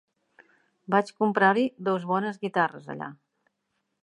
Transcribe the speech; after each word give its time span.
Vaig 0.95 1.11
comprar-hi 1.23 1.67
dos 1.89 2.09
bones 2.13 2.43
guitarres 2.47 2.93
allà. 2.97 3.13